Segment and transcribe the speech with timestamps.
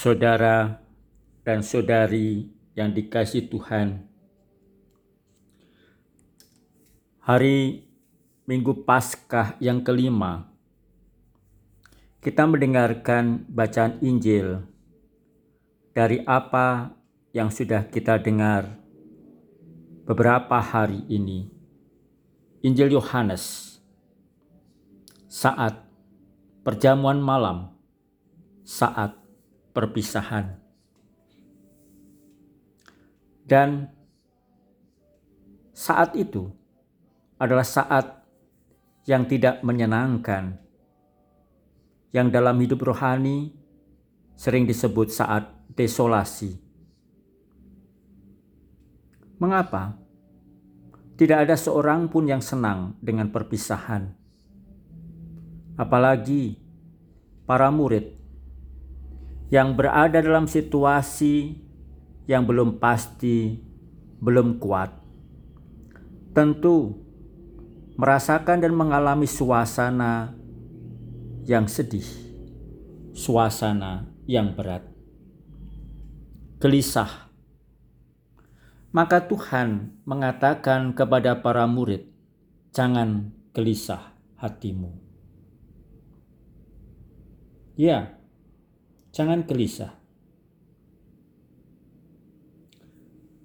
[0.00, 0.80] saudara
[1.44, 4.08] dan saudari yang dikasih Tuhan.
[7.20, 7.84] Hari
[8.48, 10.48] Minggu Paskah yang kelima,
[12.24, 14.64] kita mendengarkan bacaan Injil
[15.92, 16.96] dari apa
[17.36, 18.72] yang sudah kita dengar
[20.08, 21.52] beberapa hari ini.
[22.64, 23.76] Injil Yohanes
[25.28, 25.76] saat
[26.64, 27.76] perjamuan malam,
[28.64, 29.19] saat
[29.80, 30.60] perpisahan.
[33.48, 33.88] Dan
[35.72, 36.52] saat itu
[37.40, 38.20] adalah saat
[39.08, 40.60] yang tidak menyenangkan,
[42.12, 43.56] yang dalam hidup rohani
[44.36, 46.60] sering disebut saat desolasi.
[49.40, 49.96] Mengapa?
[51.16, 54.12] Tidak ada seorang pun yang senang dengan perpisahan.
[55.80, 56.60] Apalagi
[57.48, 58.19] para murid
[59.50, 61.58] yang berada dalam situasi
[62.30, 63.58] yang belum pasti,
[64.22, 64.94] belum kuat.
[66.30, 66.94] Tentu
[67.98, 70.30] merasakan dan mengalami suasana
[71.42, 72.06] yang sedih,
[73.10, 74.86] suasana yang berat,
[76.62, 77.26] gelisah,
[78.94, 82.06] maka Tuhan mengatakan kepada para murid,
[82.70, 84.94] "Jangan gelisah hatimu."
[87.74, 88.19] Ya,
[89.10, 89.94] jangan gelisah.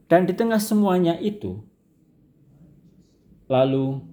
[0.05, 1.65] Dan di tengah semuanya itu,
[3.49, 4.05] lalu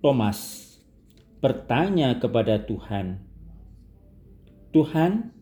[0.00, 0.64] Thomas
[1.44, 3.20] bertanya kepada Tuhan,
[4.72, 5.32] "Tuhan,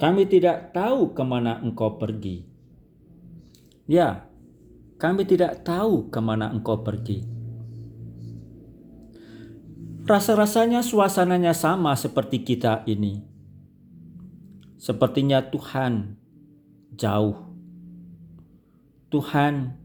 [0.00, 2.48] kami tidak tahu ke mana Engkau pergi."
[3.84, 4.24] Ya,
[4.96, 7.20] kami tidak tahu ke mana engkau pergi.
[10.08, 13.33] Rasa-rasanya suasananya sama seperti kita ini.
[14.84, 16.20] Sepertinya Tuhan
[16.92, 17.40] jauh.
[19.08, 19.80] Tuhan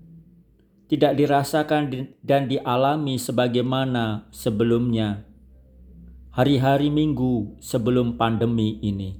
[0.92, 1.88] tidak dirasakan
[2.20, 5.24] dan dialami sebagaimana sebelumnya.
[6.36, 9.16] Hari-hari Minggu sebelum pandemi ini.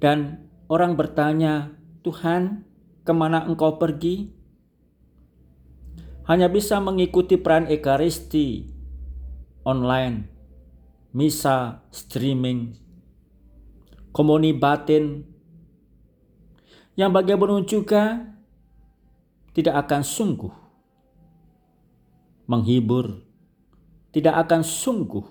[0.00, 1.68] Dan orang bertanya,
[2.00, 2.64] Tuhan,
[3.04, 4.32] ke mana engkau pergi?
[6.32, 8.72] Hanya bisa mengikuti peran Ekaristi
[9.68, 10.32] online,
[11.12, 12.81] misa, streaming,
[14.12, 15.24] komuni batin,
[16.94, 18.28] yang bagaimanapun juga
[19.56, 20.54] tidak akan sungguh
[22.44, 23.24] menghibur,
[24.12, 25.24] tidak akan sungguh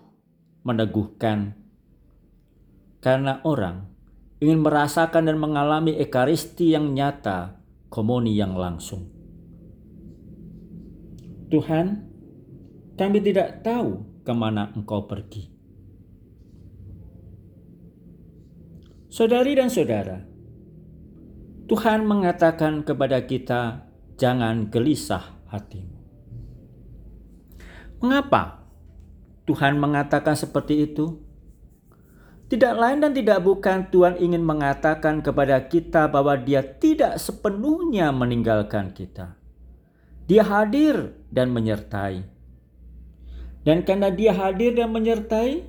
[0.66, 1.54] meneguhkan,
[2.98, 3.90] karena orang
[4.42, 7.62] ingin merasakan dan mengalami ekaristi yang nyata,
[7.94, 9.06] komuni yang langsung.
[11.54, 12.08] Tuhan,
[12.96, 15.51] kami tidak tahu ke mana Engkau pergi.
[19.12, 20.24] Saudari dan saudara,
[21.68, 23.84] Tuhan mengatakan kepada kita,
[24.16, 26.00] "Jangan gelisah hatimu."
[28.00, 28.64] Mengapa
[29.44, 31.20] Tuhan mengatakan seperti itu?
[32.48, 38.96] Tidak lain dan tidak bukan Tuhan ingin mengatakan kepada kita bahwa Dia tidak sepenuhnya meninggalkan
[38.96, 39.36] kita.
[40.24, 42.24] Dia hadir dan menyertai.
[43.68, 45.68] Dan karena Dia hadir dan menyertai,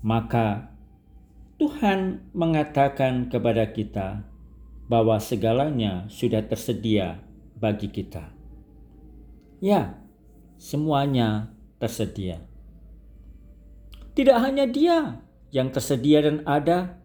[0.00, 0.73] maka
[1.54, 4.26] Tuhan mengatakan kepada kita
[4.90, 7.22] bahwa segalanya sudah tersedia
[7.54, 8.34] bagi kita.
[9.62, 9.96] Ya,
[10.58, 12.42] semuanya tersedia.
[14.18, 15.22] Tidak hanya Dia
[15.54, 16.98] yang tersedia dan ada,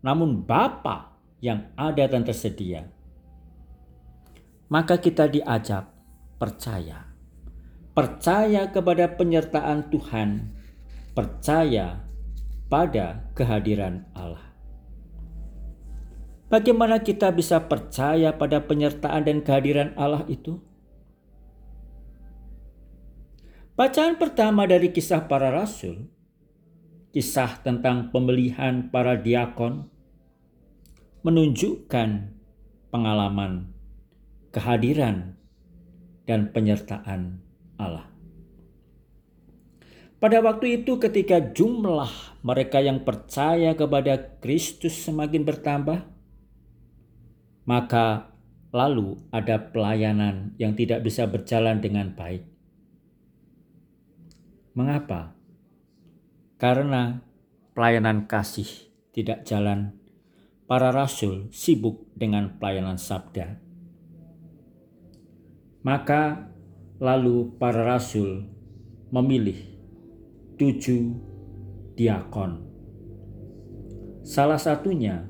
[0.00, 2.86] namun Bapa yang ada dan tersedia.
[4.70, 5.90] Maka kita diajak
[6.38, 7.10] percaya.
[7.98, 10.54] Percaya kepada penyertaan Tuhan,
[11.18, 12.07] percaya
[12.68, 14.44] pada kehadiran Allah.
[16.48, 20.60] Bagaimana kita bisa percaya pada penyertaan dan kehadiran Allah itu?
[23.76, 26.08] Bacaan pertama dari kisah para rasul
[27.12, 29.88] kisah tentang pemilihan para diakon
[31.24, 32.36] menunjukkan
[32.92, 33.72] pengalaman,
[34.52, 35.36] kehadiran,
[36.28, 37.40] dan penyertaan
[37.80, 38.17] Allah.
[40.18, 42.10] Pada waktu itu, ketika jumlah
[42.42, 46.02] mereka yang percaya kepada Kristus semakin bertambah,
[47.62, 48.34] maka
[48.74, 52.42] lalu ada pelayanan yang tidak bisa berjalan dengan baik.
[54.74, 55.38] Mengapa?
[56.58, 57.22] Karena
[57.78, 58.66] pelayanan kasih
[59.14, 59.94] tidak jalan,
[60.66, 63.62] para rasul sibuk dengan pelayanan sabda.
[65.86, 66.50] Maka
[66.98, 68.50] lalu para rasul
[69.14, 69.77] memilih
[70.58, 71.14] tujuh
[71.94, 72.68] diakon
[74.28, 75.24] Salah satunya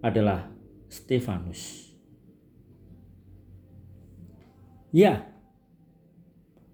[0.00, 0.48] adalah
[0.88, 1.92] Stefanus.
[4.96, 5.28] Ya,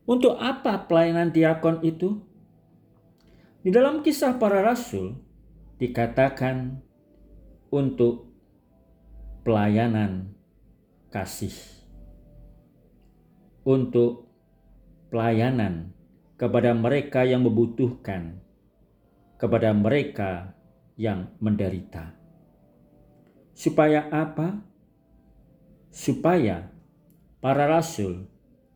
[0.06, 2.22] untuk apa pelayanan diakon itu?
[3.66, 5.18] Di dalam kisah para rasul
[5.82, 6.86] dikatakan
[7.74, 8.30] untuk
[9.42, 10.38] pelayanan
[11.10, 11.52] kasih.
[13.66, 14.30] Untuk
[15.10, 15.95] pelayanan
[16.36, 18.40] kepada mereka yang membutuhkan,
[19.40, 20.52] kepada mereka
[21.00, 22.12] yang menderita.
[23.56, 24.60] Supaya apa?
[25.88, 26.68] Supaya
[27.40, 28.28] para rasul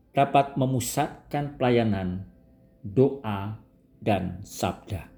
[0.09, 2.25] dapat memusatkan pelayanan,
[2.81, 3.61] doa,
[4.01, 5.13] dan sabda.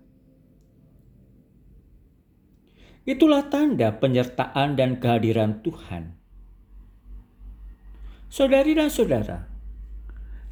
[3.03, 6.15] Itulah tanda penyertaan dan kehadiran Tuhan.
[8.31, 9.52] Saudari dan saudara,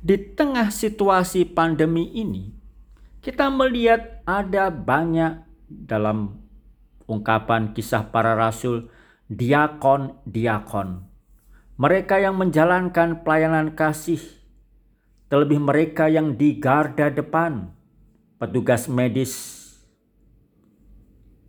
[0.02, 2.50] di tengah situasi pandemi ini,
[3.22, 6.42] kita melihat ada banyak dalam
[7.06, 8.90] ungkapan kisah para rasul
[9.30, 11.06] diakon-diakon.
[11.78, 14.22] Mereka yang menjalankan pelayanan kasih,
[15.30, 17.70] terlebih mereka yang di garda depan,
[18.42, 19.38] petugas medis,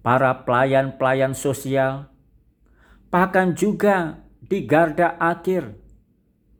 [0.05, 2.13] para pelayan-pelayan sosial,
[3.09, 5.73] bahkan juga di garda akhir,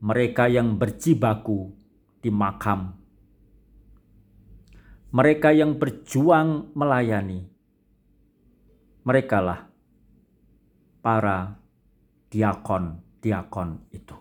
[0.01, 1.82] mereka yang berjibaku
[2.23, 2.95] di makam,
[5.13, 7.45] mereka yang berjuang melayani,
[9.05, 9.69] merekalah
[11.03, 11.59] para
[12.31, 14.17] diakon-diakon itu.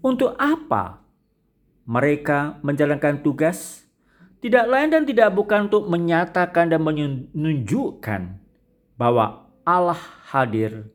[0.00, 1.02] Untuk apa
[1.88, 3.84] mereka menjalankan tugas?
[4.40, 8.40] Tidak lain dan tidak bukan untuk menyatakan dan menunjukkan
[8.96, 10.00] bahwa Allah
[10.32, 10.88] hadir,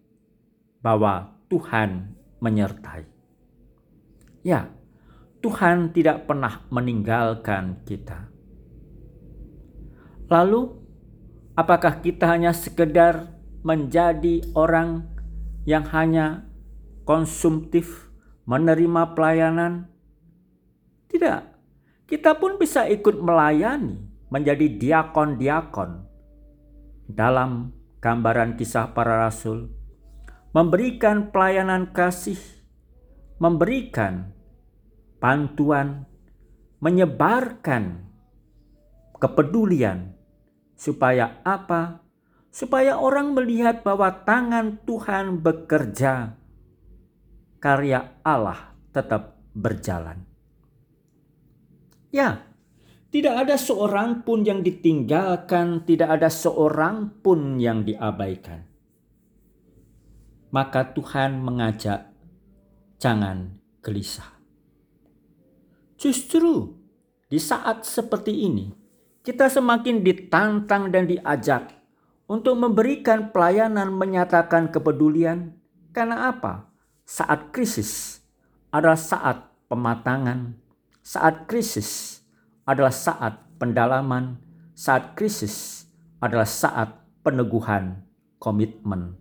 [0.81, 3.14] bahwa Tuhan menyertai.
[4.45, 4.69] Ya,
[5.41, 8.29] Tuhan tidak pernah meninggalkan kita.
[10.29, 10.69] Lalu,
[11.57, 13.33] apakah kita hanya sekedar
[13.65, 15.09] menjadi orang
[15.65, 16.45] yang hanya
[17.09, 18.13] konsumtif,
[18.45, 19.89] menerima pelayanan?
[21.09, 21.41] Tidak,
[22.05, 23.97] kita pun bisa ikut melayani
[24.29, 26.05] menjadi diakon-diakon
[27.09, 29.73] dalam gambaran kisah para rasul,
[30.53, 32.37] memberikan pelayanan kasih,
[33.41, 34.31] memberikan
[35.19, 36.07] bantuan,
[36.79, 38.05] menyebarkan
[39.19, 40.15] kepedulian
[40.75, 42.03] supaya apa?
[42.55, 46.39] Supaya orang melihat bahwa tangan Tuhan bekerja,
[47.59, 50.23] karya Allah tetap berjalan.
[52.15, 52.47] Ya,
[53.11, 58.63] tidak ada seorang pun yang ditinggalkan, tidak ada seorang pun yang diabaikan.
[60.55, 62.14] Maka Tuhan mengajak,
[62.97, 64.35] jangan gelisah.
[65.95, 66.75] Justru
[67.31, 68.71] di saat seperti ini,
[69.25, 71.73] kita semakin ditantang dan diajak
[72.25, 75.53] untuk memberikan pelayanan menyatakan kepedulian.
[75.93, 76.69] Karena apa?
[77.05, 78.21] Saat krisis
[78.73, 80.57] adalah saat pematangan,
[81.05, 82.21] saat krisis
[82.65, 84.41] adalah saat pendalaman,
[84.73, 85.87] saat krisis
[86.19, 88.03] adalah saat peneguhan
[88.41, 89.15] komitmen,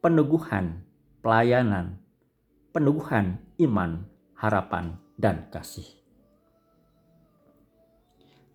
[0.00, 0.82] peneguhan
[1.20, 1.99] pelayanan,
[2.70, 4.06] peneguhan iman,
[4.38, 5.86] harapan, dan kasih.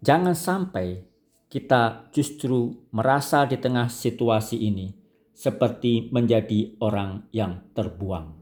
[0.01, 1.03] Jangan sampai
[1.49, 4.91] kita justru merasa di tengah situasi ini
[5.35, 8.33] seperti menjadi orang yang terbuang.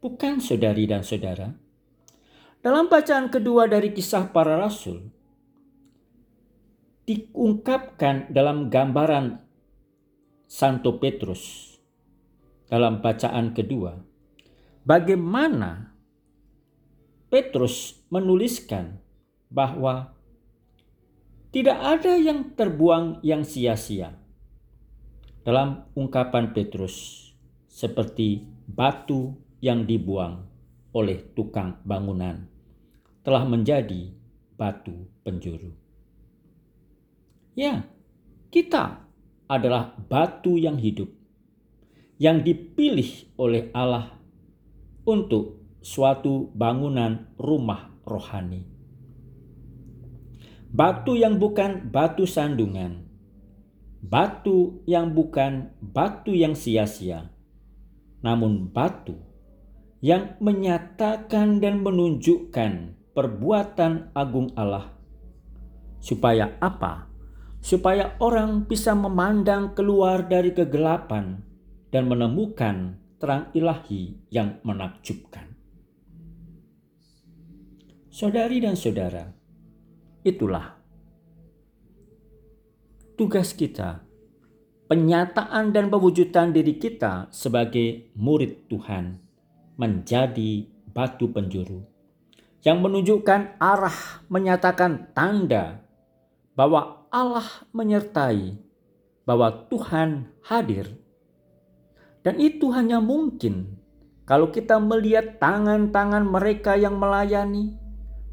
[0.00, 1.52] Bukan saudari dan saudara,
[2.60, 5.12] dalam bacaan kedua dari kisah para rasul,
[7.04, 9.40] diungkapkan dalam gambaran
[10.50, 11.70] Santo Petrus
[12.70, 13.98] dalam bacaan kedua,
[14.90, 15.94] bagaimana
[17.30, 18.98] Petrus menuliskan
[19.46, 20.10] bahwa
[21.54, 24.18] tidak ada yang terbuang yang sia-sia.
[25.46, 27.30] Dalam ungkapan Petrus,
[27.70, 30.42] seperti batu yang dibuang
[30.90, 32.50] oleh tukang bangunan
[33.22, 34.10] telah menjadi
[34.58, 35.70] batu penjuru.
[37.54, 37.86] Ya,
[38.50, 39.06] kita
[39.46, 41.14] adalah batu yang hidup
[42.20, 44.19] yang dipilih oleh Allah
[45.10, 48.62] untuk suatu bangunan rumah rohani.
[50.70, 53.02] Batu yang bukan batu sandungan,
[53.98, 57.34] batu yang bukan batu yang sia-sia,
[58.22, 59.18] namun batu
[59.98, 64.94] yang menyatakan dan menunjukkan perbuatan agung Allah.
[66.00, 67.10] Supaya apa?
[67.60, 71.44] Supaya orang bisa memandang keluar dari kegelapan
[71.92, 75.52] dan menemukan terang ilahi yang menakjubkan.
[78.08, 79.28] Saudari dan saudara,
[80.24, 80.80] itulah
[83.20, 84.00] tugas kita,
[84.88, 89.20] penyataan dan pewujudan diri kita sebagai murid Tuhan
[89.76, 91.90] menjadi batu penjuru
[92.60, 95.80] yang menunjukkan arah, menyatakan tanda
[96.52, 98.56] bahwa Allah menyertai,
[99.24, 100.92] bahwa Tuhan hadir.
[102.20, 103.80] Dan itu hanya mungkin
[104.28, 107.74] kalau kita melihat tangan-tangan mereka yang melayani,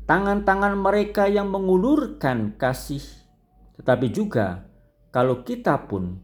[0.05, 3.01] tangan-tangan mereka yang mengulurkan kasih,
[3.79, 4.67] tetapi juga
[5.09, 6.19] kalau kita pun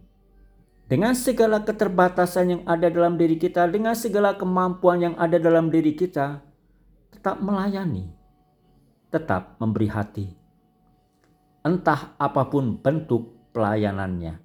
[0.85, 5.97] dengan segala keterbatasan yang ada dalam diri kita, dengan segala kemampuan yang ada dalam diri
[5.97, 6.43] kita,
[7.09, 8.13] tetap melayani,
[9.09, 10.27] tetap memberi hati.
[11.65, 14.37] Entah apa pun bentuk pelayanannya.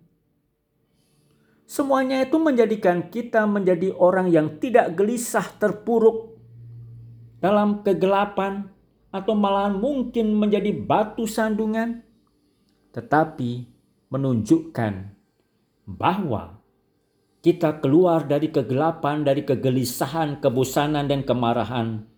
[1.68, 6.40] Semuanya itu menjadikan kita menjadi orang yang tidak gelisah terpuruk
[7.44, 8.72] dalam kegelapan
[9.12, 12.00] atau malahan mungkin menjadi batu sandungan,
[12.96, 13.68] tetapi
[14.08, 15.12] menunjukkan
[15.84, 16.56] bahwa
[17.44, 22.08] kita keluar dari kegelapan, dari kegelisahan, kebosanan, dan kemarahan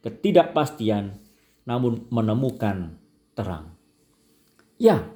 [0.00, 1.20] ketidakpastian,
[1.68, 2.96] namun menemukan
[3.36, 3.76] terang.
[4.80, 5.12] Ya,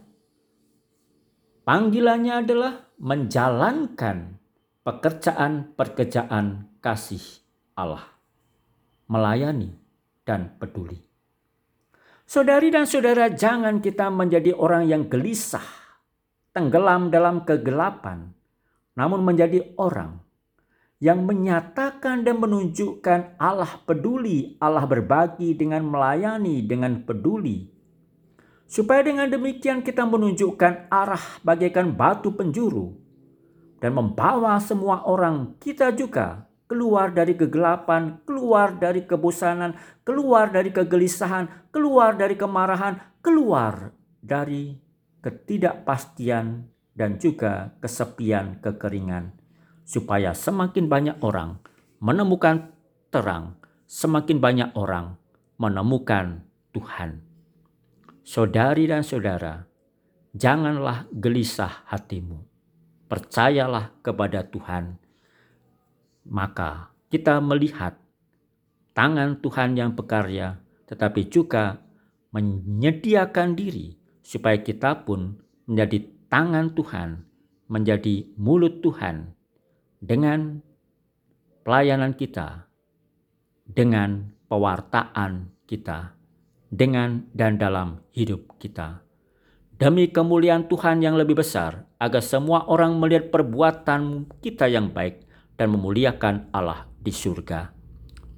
[1.64, 4.38] panggilannya adalah menjalankan
[4.84, 7.22] pekerjaan-pekerjaan kasih
[7.74, 8.04] Allah,
[9.10, 9.74] melayani
[10.22, 11.00] dan peduli.
[12.24, 15.64] Saudari dan saudara, jangan kita menjadi orang yang gelisah,
[16.56, 18.32] tenggelam dalam kegelapan,
[18.96, 20.24] namun menjadi orang
[21.02, 27.73] yang menyatakan dan menunjukkan Allah peduli, Allah berbagi dengan melayani dengan peduli.
[28.64, 32.96] Supaya dengan demikian kita menunjukkan arah bagaikan batu penjuru
[33.78, 41.68] dan membawa semua orang kita juga keluar dari kegelapan, keluar dari kebosanan, keluar dari kegelisahan,
[41.68, 43.92] keluar dari kemarahan, keluar
[44.24, 44.80] dari
[45.20, 46.64] ketidakpastian
[46.96, 49.36] dan juga kesepian kekeringan
[49.84, 51.60] supaya semakin banyak orang
[52.00, 52.72] menemukan
[53.12, 55.20] terang, semakin banyak orang
[55.60, 56.42] menemukan
[56.72, 57.33] Tuhan.
[58.24, 59.68] Saudari dan saudara,
[60.32, 62.40] janganlah gelisah hatimu.
[63.04, 64.96] Percayalah kepada Tuhan.
[66.24, 68.00] Maka kita melihat
[68.96, 70.56] tangan Tuhan yang bekarya,
[70.88, 71.84] tetapi juga
[72.32, 75.36] menyediakan diri supaya kita pun
[75.68, 77.28] menjadi tangan Tuhan,
[77.68, 79.36] menjadi mulut Tuhan
[80.00, 80.64] dengan
[81.60, 82.72] pelayanan kita,
[83.68, 86.16] dengan pewartaan kita,
[86.74, 89.06] dengan dan dalam hidup kita.
[89.74, 95.22] Demi kemuliaan Tuhan yang lebih besar, agar semua orang melihat perbuatan kita yang baik
[95.54, 97.70] dan memuliakan Allah di surga.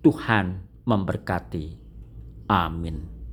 [0.04, 0.46] Tuhan
[0.84, 1.66] memberkati.
[2.52, 3.15] Amin.